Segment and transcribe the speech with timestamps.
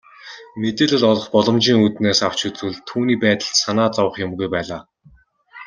[0.61, 4.81] Мэдээлэл олох боломжийн үүднээс авч үзвэл түүний байдалд санаа зовох юмгүй байлаа.